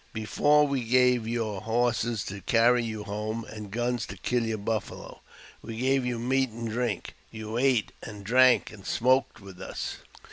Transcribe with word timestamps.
Before, 0.13 0.65
we 0.65 0.83
gave 0.83 1.27
you 1.27 1.59
horses 1.59 2.23
to 2.23 2.41
carry 2.41 2.83
you 2.83 3.03
home, 3.03 3.43
and 3.45 3.69
guns 3.69 4.07
to 4.07 4.17
kill 4.17 4.43
your 4.43 4.57
buffalo; 4.57 5.21
w^e 5.63 5.79
gave 5.79 6.07
you 6.07 6.17
meat 6.17 6.49
and 6.49 6.67
drink; 6.71 7.13
you 7.29 7.59
ate, 7.59 7.91
and 8.01 8.23
drank, 8.23 8.71
and 8.71 8.83
smoked 8.83 9.39
with 9.41 9.61
us. 9.61 9.97